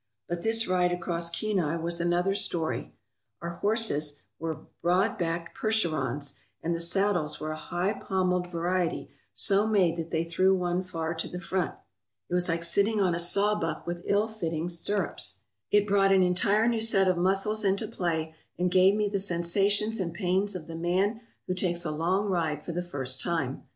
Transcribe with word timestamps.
But 0.27 0.41
this 0.41 0.67
ride 0.67 0.91
across 0.91 1.29
Kenai 1.29 1.75
was 1.75 2.01
another 2.01 2.33
story. 2.33 2.91
Our 3.39 3.51
horses 3.57 4.23
were 4.39 4.65
broad 4.81 5.19
backed 5.19 5.55
Percherons, 5.55 6.39
and 6.63 6.73
the 6.75 6.79
saddles 6.79 7.39
were 7.39 7.51
a 7.51 7.55
high 7.55 7.93
pommelled 7.93 8.49
variety 8.51 9.11
so 9.35 9.67
made 9.67 9.97
that 9.97 10.09
they 10.09 10.23
threw 10.23 10.55
one 10.57 10.81
far 10.81 11.13
to 11.13 11.27
the 11.27 11.37
front. 11.39 11.75
It 12.29 12.33
was 12.33 12.49
like 12.49 12.63
sitting 12.63 12.99
on 12.99 13.13
a 13.13 13.19
sawbuck 13.19 13.85
with 13.85 13.97
258 13.97 14.07
ACROSS 14.07 14.07
KENAI 14.09 14.19
ON 14.19 14.27
HORSEBACK 14.27 14.47
ill 14.47 14.49
fitting 14.49 14.69
stirrups. 14.69 15.39
It 15.69 15.87
brought 15.87 16.11
an 16.11 16.23
entire 16.23 16.67
new 16.67 16.81
set 16.81 17.07
of 17.07 17.17
muscles 17.17 17.63
into 17.63 17.87
play 17.87 18.33
and 18.57 18.71
gave 18.71 18.95
me 18.95 19.07
the 19.07 19.19
sensations 19.19 19.99
and 19.99 20.15
pains 20.15 20.55
of 20.55 20.65
the 20.65 20.75
man 20.75 21.21
who 21.45 21.53
takes 21.53 21.85
a 21.85 21.91
long 21.91 22.25
ride 22.25 22.65
for 22.65 22.71
the 22.71 22.81
first 22.81 23.21
time. 23.21 23.67